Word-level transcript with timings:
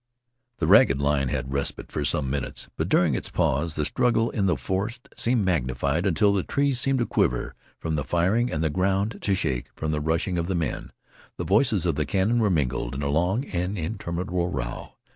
The 0.57 0.65
ragged 0.65 0.99
line 0.99 1.27
had 1.27 1.53
respite 1.53 1.91
for 1.91 2.03
some 2.03 2.27
minutes, 2.27 2.67
but 2.75 2.89
during 2.89 3.13
its 3.13 3.29
pause 3.29 3.75
the 3.75 3.85
struggle 3.85 4.31
in 4.31 4.47
the 4.47 4.57
forest 4.57 5.07
became 5.11 5.43
magnified 5.43 6.07
until 6.07 6.33
the 6.33 6.41
trees 6.41 6.79
seemed 6.79 6.97
to 6.97 7.05
quiver 7.05 7.53
from 7.77 7.93
the 7.97 8.03
firing 8.03 8.51
and 8.51 8.63
the 8.63 8.71
ground 8.71 9.19
to 9.21 9.35
shake 9.35 9.69
from 9.75 9.91
the 9.91 10.01
rushing 10.01 10.39
of 10.39 10.47
the 10.47 10.55
men. 10.55 10.91
The 11.37 11.45
voices 11.45 11.85
of 11.85 11.97
the 11.97 12.05
cannon 12.07 12.39
were 12.39 12.49
mingled 12.49 12.95
in 12.95 13.03
a 13.03 13.09
long 13.09 13.45
and 13.45 13.77
interminable 13.77 14.49
row. 14.49 14.93